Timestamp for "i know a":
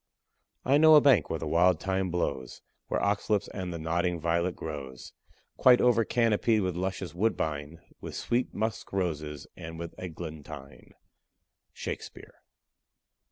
0.65-0.99